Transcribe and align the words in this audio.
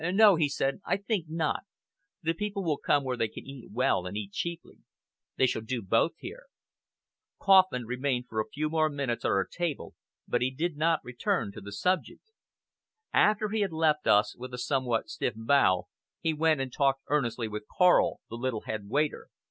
"No!" 0.13 0.33
he 0.35 0.49
said, 0.49 0.81
"I 0.83 0.97
think 0.97 1.29
not. 1.29 1.61
The 2.23 2.33
people 2.33 2.63
will 2.63 2.79
come 2.79 3.03
where 3.03 3.15
they 3.15 3.27
can 3.27 3.45
eat 3.45 3.69
well 3.71 4.07
and 4.07 4.17
eat 4.17 4.31
cheaply. 4.31 4.79
They 5.37 5.45
shall 5.45 5.61
do 5.61 5.83
both 5.83 6.13
here." 6.17 6.45
Kauffman 7.39 7.85
remained 7.85 8.25
for 8.27 8.39
a 8.39 8.49
few 8.51 8.67
more 8.67 8.89
minutes 8.89 9.23
at 9.25 9.29
our 9.29 9.45
table, 9.45 9.93
but 10.27 10.41
he 10.41 10.49
did 10.49 10.75
not 10.75 11.01
return 11.03 11.51
to 11.51 11.61
the 11.61 11.71
subject. 11.71 12.31
After 13.13 13.49
he 13.49 13.59
had 13.61 13.73
left 13.73 14.07
us 14.07 14.35
with 14.35 14.55
a 14.55 14.57
somewhat 14.57 15.07
stiff 15.07 15.35
bow, 15.37 15.85
he 16.19 16.33
went 16.33 16.61
and 16.61 16.73
talked 16.73 17.03
earnestly 17.07 17.47
with 17.47 17.67
Karl, 17.77 18.21
the 18.27 18.37
little 18.37 18.61
head 18.61 18.89
waiter. 18.89 19.27